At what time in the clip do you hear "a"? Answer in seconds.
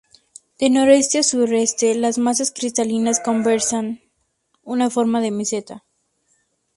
1.19-1.23